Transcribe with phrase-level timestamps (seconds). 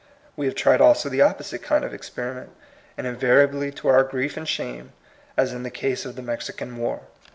[0.35, 2.55] We have tried also the opposite kind of experiment,
[2.97, 4.93] and invariably to our grief and shame,
[5.37, 7.01] as in the case of the Mexi can War.